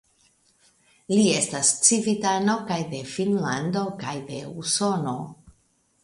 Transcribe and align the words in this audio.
Li 1.11 1.25
estas 1.33 1.67
civitano 1.89 2.55
kaj 2.71 2.77
de 2.93 3.01
Finnlando 3.11 3.83
kaj 4.05 4.15
de 4.31 4.39
Usono. 4.63 5.13